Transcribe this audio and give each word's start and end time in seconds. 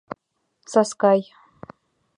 Саскай. 0.71 1.19